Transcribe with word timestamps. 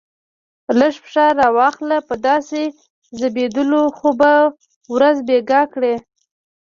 لږ 0.79 0.95
پښه 1.03 1.25
را 1.39 1.47
واخله، 1.57 1.97
په 2.07 2.15
داسې 2.27 2.61
ځبېدلو 3.19 3.83
خو 3.97 4.09
به 4.19 4.33
ورځ 4.93 5.17
بېګا 5.27 5.61
کړې. 5.73 5.93